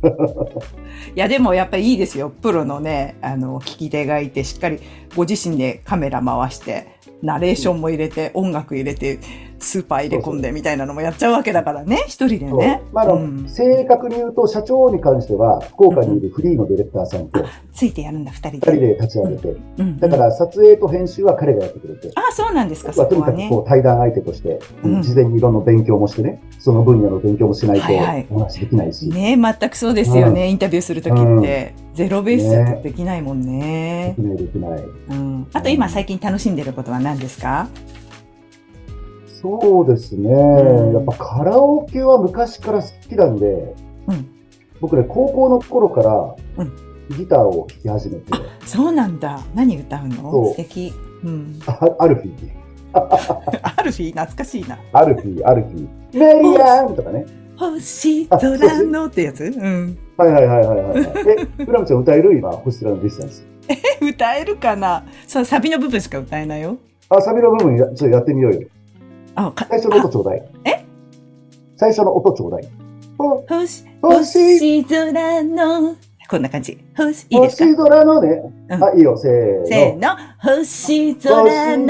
[1.16, 2.30] いや、でもやっぱりいいですよ。
[2.30, 4.80] プロのね、あの、聞き手がいて、しっかり
[5.16, 6.88] ご自身でカメラ回して、
[7.22, 9.20] ナレーションも入れて、音楽入れて、
[9.60, 12.60] スーパー入れ込んでみたいなのもやっちゃうわけだからね、一人でそう。
[12.60, 12.82] ね。
[12.94, 13.46] まあうん。
[13.48, 17.44] 正確に言うと、社長に関しては、福岡にいるフリーのディレクターさんと。
[17.74, 18.80] ついてやるんだ、二人2人で。
[18.80, 19.98] で立ち上げて、うん。
[20.00, 23.50] だから撮影と編集は彼がやってくれて、あ、そうなんですか、僕はとにかくそこはね。
[23.50, 25.02] こう対談相手として、うん。
[25.02, 28.28] 事前にいろんな勉強もしてね、その分野の勉強もしないとはいはい。
[28.30, 34.22] お話できないし、ね全くそうですよね、インタビューするときって、ゼロベースできないもんでねき。
[34.22, 34.84] ないできない。
[35.10, 37.68] うん、あと今最近楽しんでることは何ですか？
[39.46, 43.76] そうですね、んやっぱカラオケは昔から好きなんで、
[44.08, 44.30] うん
[44.82, 48.34] 僕ね、高校の頃からうんギターを弾き始めて、
[48.66, 49.40] そうなんだ。
[49.54, 50.32] 何歌うの？
[50.32, 50.92] 素敵。
[51.24, 51.60] うん。
[51.68, 52.52] あアルフィー、
[53.78, 54.80] アルフィー懐かしいな。
[54.92, 57.28] アルフィー、アルフィー、メリアンとかね。
[57.58, 59.44] 星空のってやつ？
[59.44, 59.98] うん。
[60.18, 60.98] はいはいはいはいはい。
[61.60, 62.36] え、フラムちゃん歌える？
[62.38, 63.46] 今、ホストラのディスタンス。
[64.02, 65.06] 歌えるかな？
[65.28, 66.78] そう、サビの部分しか歌えないよ。
[67.10, 68.62] あ、サビの部分や、ちょっとやってみようよ。
[69.36, 70.44] あ、か最初の音ちょうだい。
[70.66, 70.86] え？
[71.78, 72.68] 最初の音ちょうだい。
[73.18, 75.96] お星、星星空の、
[76.30, 76.78] こんな感じ。
[76.96, 77.66] 星、いいですか？
[77.66, 78.30] 星空のね。
[78.70, 79.66] うんあ、いいよ、せーの。
[79.66, 80.18] せーの。
[80.42, 81.88] 星星空の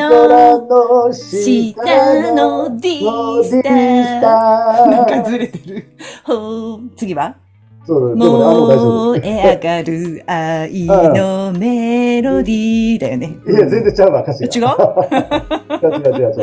[1.75, 3.61] 下のディス
[4.21, 5.87] ターなんかずれてる。
[6.25, 7.37] ほー次は？
[7.87, 9.19] そう、でもね。
[9.21, 13.37] 燃え上がる愛のメロディーだよね。
[13.47, 14.71] いや、全然ちゃうわ、歌詞が。
[14.71, 15.83] 違う？
[15.83, 16.33] 違う違う違う違う。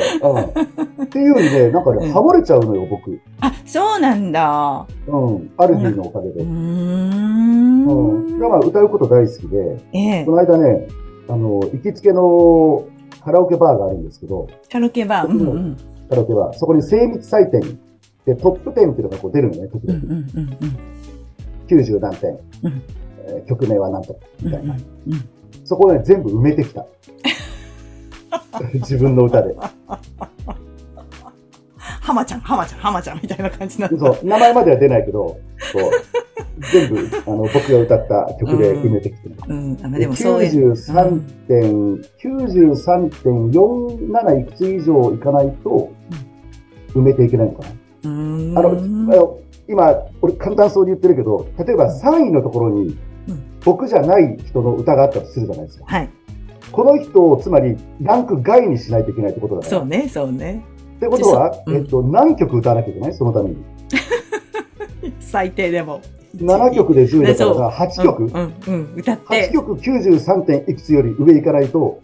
[0.99, 1.05] うん。
[1.05, 3.19] っていうよりね、なんかね、うんハモれちゃうのよ、僕。
[3.41, 4.87] あ、そうなんだ。
[5.09, 5.51] うん。
[5.57, 6.41] アルフィーのおかげで。
[6.43, 8.37] うーうん。
[8.37, 8.39] ん。
[8.39, 10.33] だから歌うこと大好きで、ええこ。
[10.33, 10.87] の間ね、
[11.29, 12.85] あの、行きつけの
[13.25, 15.29] カラオケバーがあるんですけど、カラオケバー。
[15.29, 15.77] うんうん。
[16.09, 17.61] カラオケバー、そこに精密採点
[18.25, 20.07] でトップ10っていうのがこう出るのね、時うんう々。
[20.07, 20.57] んうん
[21.77, 22.31] 90何点、
[22.63, 22.83] うん
[23.27, 24.47] えー曲名は何とか、うん。
[24.47, 24.75] みたいな。
[24.75, 24.81] うん
[25.65, 26.87] そこをね、全部埋めてきた。
[28.75, 29.55] 自分の歌で。
[31.79, 33.99] 浜ちゃん、浜ちゃん、浜ちゃんみたいな感じなんだ。
[33.99, 35.39] そう、名前までは出ないけど、こ
[35.77, 35.81] う、
[36.73, 39.35] 全部、あの、僕が歌った曲で埋めてきてる。
[39.49, 39.77] うん。
[39.83, 40.73] あまあでもそういう。
[40.73, 45.91] 93点、93.47いくつ以上いかないと、
[46.95, 47.63] 埋めていけないのか
[48.03, 48.11] な。
[48.11, 48.59] うん。
[48.59, 52.97] あの今、俺簡単そうに言ってるけど、例えば3位のところに
[53.29, 55.85] うん、僕じゃない人の歌があったとするじゃないですか。
[55.87, 56.11] はい。
[56.71, 59.71] この人をつまりランク外にしないといけないってことだから。
[59.71, 60.65] そうね、そうね。
[60.97, 63.15] ってことは、そううんえっと、何曲歌わなきゃいけない？
[63.15, 63.57] そのために。
[65.21, 66.01] 最低でも。
[66.37, 69.51] 7曲で10位だからそうさ、8曲、うん、うん、うん歌っ8て。
[69.53, 72.01] 曲93点いくつより上行かないと、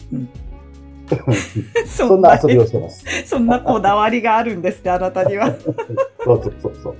[1.86, 3.04] そそんな遊びをしてます。
[3.24, 5.54] そんなこだわりがあるんですって、あなたには。
[6.22, 6.96] そうそうそうそう。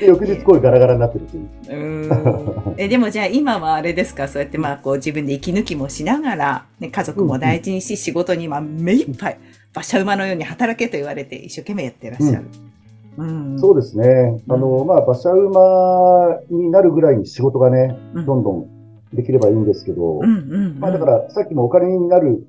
[0.00, 1.48] で、翌日声ガラガラになってるっていう。
[1.68, 1.76] う
[2.08, 2.74] ん。
[2.78, 4.28] えでもじゃあ今はあれですか？
[4.28, 9.38] そうやってまあこう自分で息抜きもしながら、ね、家族も大事にし、仕事にまあ目いっぱい
[9.74, 12.46] 馬車馬のように働けと言われて一生懸命やってらっしゃる。
[13.18, 13.58] うん。
[13.60, 14.42] そうですね。
[14.48, 18.26] あの、まあ、馬車馬になるぐらいに仕事がね、うん。
[18.26, 18.66] どんどん
[19.12, 20.80] できればいいんですけど、うんうんうん。
[20.80, 22.46] まあ、だから、さっきもお金になる、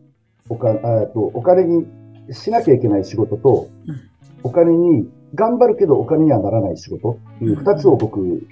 [0.47, 1.85] おかあとお金に
[2.31, 3.95] しなきゃいけない仕事と、うん。
[4.43, 7.19] お金に、頑張るけどお金にはならない仕事。
[7.35, 8.45] っていう二つを僕、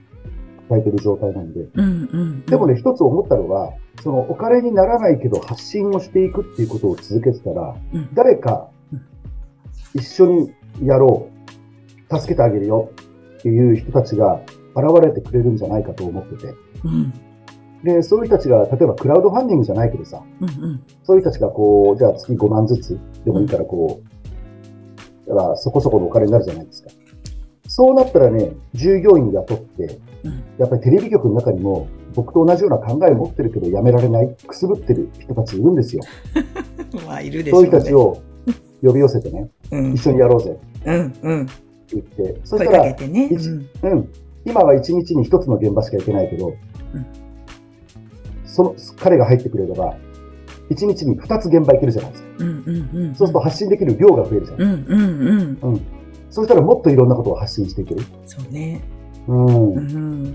[0.71, 1.59] 抱えてる状態なんで。
[1.59, 8.09] うんうんでもね、一つ思ったのは、そのお金にならないけど発信をしていくっていうことを続けてたら、うん。
[8.13, 9.01] 誰かうん。
[9.95, 11.27] 一緒にやろ
[12.09, 12.89] う、助けてあげるよ
[13.39, 14.41] っていう人たちが
[14.75, 16.53] 現れてくれるんじゃないかと思ってて。
[16.83, 17.13] うん。
[17.83, 20.83] で、そういう人たちが、例えばクラウドファンディングじゃないけどさ、うんうん。
[21.03, 24.10] そういう人たちがこう、じゃあ月5万ずつでもいいからこう、
[25.27, 26.89] だからそこそこのお金になるじゃないですか。
[27.67, 36.03] そうなったらね、従業員雇って、うんやっぱりテレビ局の中にも僕と同じような考え持ってるけどやめられない、くすぶってる人たちいるんですよ。
[37.07, 37.79] まあいるでしょそうういうね。
[37.79, 38.17] 人たちを
[38.83, 40.53] 呼び寄せてね、うん一緒にやろうぜっ
[40.83, 41.47] てうんうん
[41.91, 43.29] 言って、そ声したら、ね。
[43.31, 44.09] 一うんうん、
[44.45, 46.53] 今は一日に一つの現場しか行けないけど、ん
[48.45, 49.95] その彼が入ってくれれば、
[50.71, 52.29] 一日に二つ現場行けるじゃないですか。
[52.39, 55.81] うんうんうんそうすると発信できる量が増えるじゃないうんうんうん
[56.29, 58.01] そうしたらもっといろんなことを発信していける。
[58.25, 58.81] そうね。
[59.27, 59.73] うん。
[59.73, 60.33] う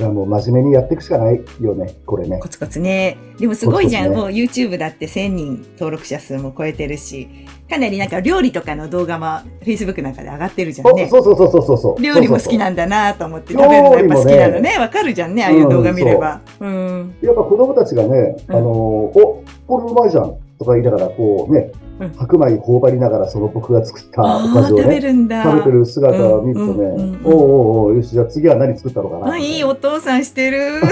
[0.00, 2.38] いんやもう真面目にやっていくしかないよね、これね。
[2.38, 3.18] コツコツね。
[3.38, 4.08] でもすごいじゃん。
[4.08, 7.28] コツコもう YouTube だって1000人登録者数も超えてるし、
[7.68, 9.26] かなりなんか料理とかの動画も
[9.62, 11.08] Facebook なんかで上がってるじゃんね。
[11.08, 12.02] そうそうそうそうそうそう。
[12.02, 12.60] 料理も好きな。
[12.60, 14.78] なんだなと思って料食べるのやっぱ好きなのね。
[14.78, 15.44] わかるじゃんね。
[15.44, 16.40] ああいう動画見れば。
[16.60, 17.14] うん。
[17.22, 25.42] やっぱ子供たちがね、うんあの、お、これうまいじゃんとか言いながら、こうね、うん白米頬張りながらその僕が作ったおかずを食べね、るんだ。
[25.42, 29.32] 食べてる姿を見るとね、うんうんうんうんおうおうおうよし、じゃあ次は何作ったのかな？
[29.32, 30.80] あ、いいお父さんしてる。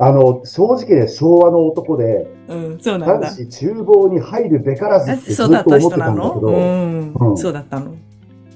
[0.00, 3.28] あの、正直ね、昭和の男で、うん、そうなんだ。
[3.28, 7.32] 男子厨房に入るべからずあってずっそうだったと思って人なのたんだけど、うんう。
[7.32, 7.94] んそうだったの？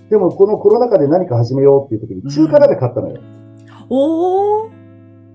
[0.08, 3.18] でもこのコロナ禍で何か始めようっていう時に中華鍋買ったのよ。
[3.90, 4.81] おー。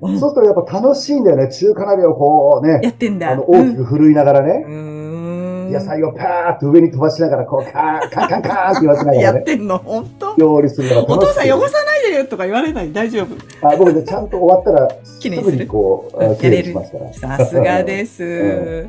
[0.02, 0.20] うん。
[0.20, 1.52] そうするとやっぱ楽しいんだよね。
[1.52, 3.32] 中華鍋をこうやね、ってんだ。
[3.32, 5.72] あの大きく振るいながらね、うん。
[5.72, 9.78] 野菜をパーッと上に飛ばしながら、こう、カーン、カンカンカーンって言わせながらね、やってんの？
[9.80, 10.36] 本当？
[10.38, 12.94] 料理するのがお父さん汚さないでよとか言われない？
[12.94, 13.36] 大丈夫？
[13.68, 17.14] あ僕ね、ちゃんと終わったら、すぐにこう、うんあきれいにしますから。
[17.38, 18.88] さすがです。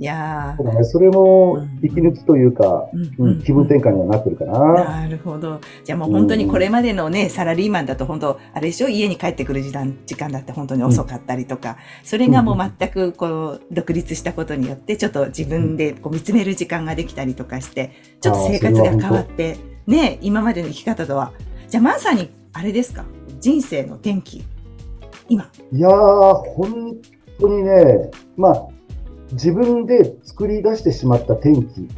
[0.00, 4.74] ういやただね、それも息抜きというか、ーうん気分転換にはなってるかな。
[5.02, 5.60] なるほど。
[5.84, 8.88] じゃあもう本当にこれまでのね、サラリーマンだと本当、あれでしょ？
[8.88, 21.32] 家に帰ってくる時間、時間だって本当に遅かったりとか、それがもう全くこう、独立したことによって、ちょっと自分でこう見つめる時間ができたりとかして、ちょっと生活が変わって、ね、今までの生き方とは。
[21.68, 23.04] じゃあまさに、あれですか？
[23.38, 24.44] 人生の転機。
[25.28, 25.50] 今。
[25.72, 26.96] いやー、本
[27.38, 28.66] 当にね、まあ、
[29.32, 31.88] 自分で作り出してしまった天気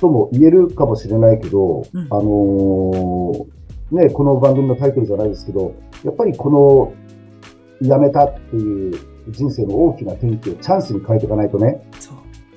[0.00, 8.94] とも言えるかもしれないけど、うんあのーね、この番組のタイトルじゃないですけど、やっぱりこの、やめたっていう
[9.30, 12.12] 人生の大きな転機をチャンスに変えていかないとね、そ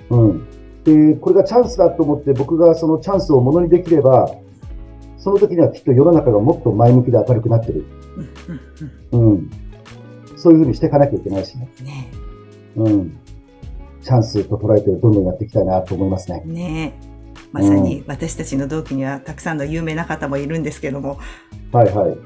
[0.09, 0.17] う。
[0.17, 0.47] うん。
[0.83, 4.29] で、これがチャンスだと思って僕がそのチャンスをものにできれば、
[5.17, 7.85] その時にはきっと世の中がもっと前向きで明るくなってる。
[9.11, 9.49] うんうんうん。
[10.35, 11.69] そういうふうにしていかなきゃいけないしね。
[12.75, 12.85] うん。
[12.85, 13.17] ねうん。
[14.03, 16.41] チャンスと捉えてどんどんやっていきたいなと思いますね。
[16.45, 16.93] ね
[17.51, 21.19] まさに私たちの同期にはたくさんの有名な方もいるんですけども、
[21.71, 22.17] はいはい。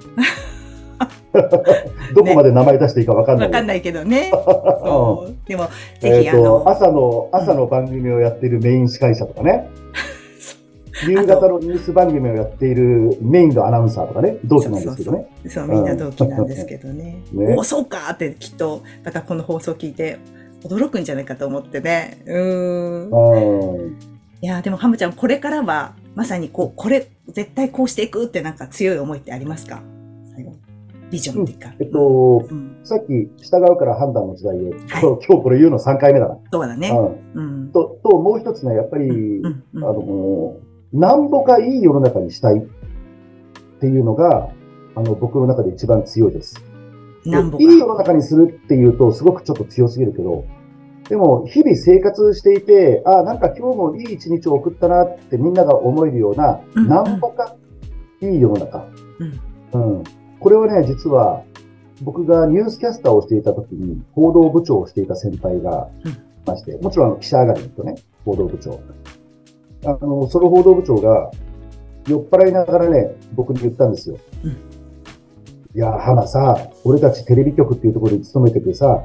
[2.16, 3.48] どこまで名前出していいか分かんない。
[3.48, 4.32] わかんないけどね。
[4.34, 5.68] そうでも、
[6.00, 9.68] ぜひ、あの、朝の、朝の番組をやっているメイン司会者とかね。
[11.08, 15.28] 夕方のニュース番組をやっているメインのアナウンサーとかね、同期なんですけどね。
[15.48, 17.22] そうみんな同期なんですけどね。
[17.32, 20.18] ねおそうかってきっと、またこの放送聞いて
[20.64, 22.22] 驚くんじゃないかと思ってね。
[22.26, 23.98] うん。
[24.42, 29.82] いや、でもハムちゃん、これからは、まさにこう、これ、絶対こうしていくってなんか強い思いってありますか？
[30.34, 30.54] 最後。
[31.10, 31.70] ビジョンっていうか。
[31.70, 36.38] うん、えっと、うん、さっき、従うから判断の時代で、はい、 今日これ言うの3回目だな。
[36.52, 36.92] そうだね。
[37.34, 37.70] うん。
[37.72, 39.42] と、と、もう一つね、やっぱり、
[39.76, 40.56] あの、
[40.94, 42.62] なんぼかいい世の中にしたいっ
[43.80, 44.50] ていうのが、
[44.96, 46.56] あの、僕の中で一番強いです。
[47.32, 47.64] なんぼか。
[47.64, 50.46] いい世の中にするっていうと、すごくちょっと強すぎるけど、
[51.10, 57.56] でも、日々生活していて、あ、なんか今日もいい一日を送ったなってみんなが思えるような、うんうん、なんぼか
[58.22, 58.86] いい世の中。
[59.72, 60.04] うん、うん。
[60.40, 61.44] これはね、実は、
[62.02, 66.10] 僕がニュースキャスターをしていた時に、報道部長をしていた先輩がい
[66.46, 68.80] まして、もちろん記者上がりとね、報道部長。
[69.86, 71.32] あの、その報道部長が、
[72.08, 74.18] 酔っ払いながらね、僕に言ったんですよ。
[74.44, 74.58] うん、
[75.78, 79.04] いや、花さ、俺たちテレビ局っていうところに勤めててさ、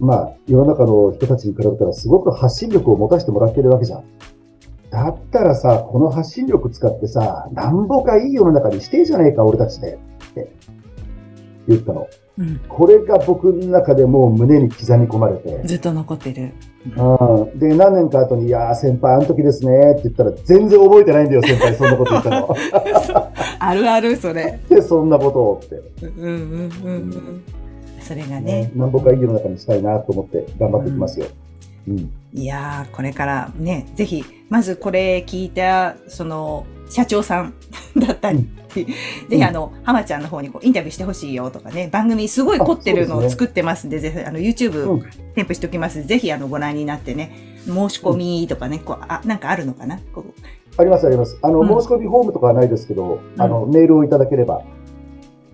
[0.00, 4.04] まあ、世の中の人たちに比べたらすごく発信力を持たせてもらってるわけじゃん。
[4.88, 9.98] だったらさ、この発信力使ってさ、なんぼかいい世の中にしてえじゃねえか、俺たちで。
[10.30, 10.50] って
[11.68, 12.08] 言ったの。
[12.38, 15.60] うん、これが僕の中でもう胸に刻み込まれて。
[15.64, 16.52] ずっと残ってる。
[16.96, 22.56] うん、で、何年か後に、いや先輩、あの時ですねって言ったら、全然覚えてないんだよ、先輩、そんなこと言ったの。
[23.58, 24.58] あるある、それ。
[24.68, 25.82] で、そんなことをって。
[26.02, 26.34] うんうん
[26.84, 27.42] うんうん。
[28.00, 28.72] それがね。
[28.74, 31.26] 何ぼかいい世の中にしたいなと思って頑張っていきますよ。
[31.88, 37.54] うん、いやこれからね、ぜひ、まずこれ聞いた、その、社長さん
[37.96, 38.86] だったり、ぜ
[39.36, 45.02] ひあの、浜ちゃんの方にこうインタビューしてほしいよとかね、番組すごい凝ってるのを作ってますんで、ぜひあの YouTube
[45.34, 46.04] 添付しておきます。
[46.04, 49.98] ぜひあのご覧になってね、申し込みとかね、こうあなんかあるのかな？
[50.78, 51.38] ありますあります。
[51.42, 54.62] あの、申し込みフォームとかはないですけど、あの、メールをいただければ、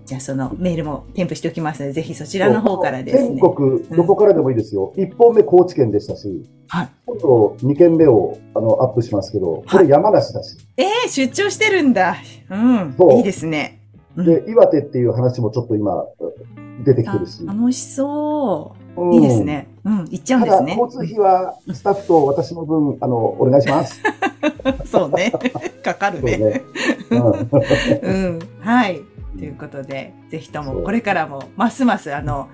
[0.09, 3.39] じゃあそのメールも添付しておきますので、ぜひそちらの方からですね。
[3.39, 4.91] 全国どこからでもいいですよ。
[4.97, 10.57] うん、1本目高知県でしたし、はい、今度2件目をあのアップしますけど、これ山梨だし。
[10.77, 12.15] ええー、出張してるんだ。
[12.49, 12.95] うん。
[13.17, 13.81] いいですね。
[14.17, 16.03] で、岩手っていう話もちょっと今
[16.83, 17.45] 出てきてるし。
[17.45, 19.01] 楽しそう。
[19.03, 19.67] うん、いいですね。
[19.85, 20.75] うん、行っちゃうんですね。
[20.75, 24.01] 交通費はスタッフと私の分、あの、お願いします。
[24.85, 25.31] そうね。
[25.85, 26.37] かかるね。
[26.37, 26.61] ね
[27.11, 27.21] うん、
[28.01, 28.39] うん。
[28.59, 29.01] はい。
[29.39, 32.49] ということで、ぜひともこれからもますますあの、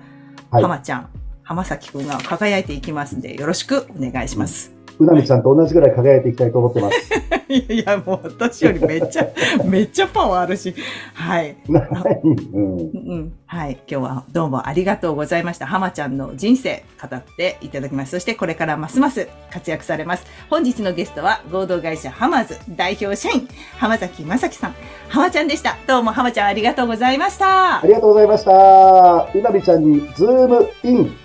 [0.50, 1.10] はい、浜ちゃん、
[1.42, 4.75] 浜崎くんが輝いていきますんで、よろしくお願いします。
[4.98, 7.12] うなみちゃんと同じぐらい輝いていきたいと思ってます。
[7.48, 9.28] いや、もう私よりめっちゃ、
[9.64, 10.74] めっちゃパワーあるし。
[11.14, 11.56] はい。
[11.68, 13.32] はい、うん、うん。
[13.46, 13.78] はい。
[13.88, 15.66] 今日はどうもありがとうございました。
[15.66, 18.12] 浜ちゃんの人生語っていただきます。
[18.12, 20.26] そしてこれからますます活躍されます。
[20.50, 23.46] 本日のゲストは合同会社ハマーズ代表社員
[23.78, 24.74] 浜崎正樹さん。
[25.08, 25.76] 浜ちゃんでした。
[25.86, 27.80] どうも浜ちゃんありがとうございました。
[27.80, 29.28] ありがとうございました。
[29.32, 31.16] うなみちゃんにズームイン。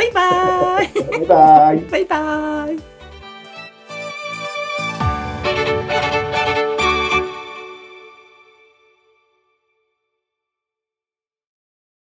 [0.00, 1.10] バイバーイ。
[1.10, 1.90] バイバーイ。
[1.90, 2.99] バイバーイ。